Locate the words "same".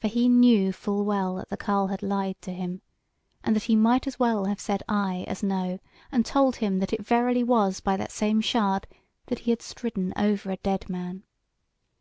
8.12-8.40